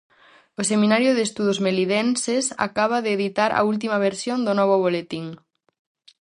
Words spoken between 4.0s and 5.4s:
versión do novo boletín.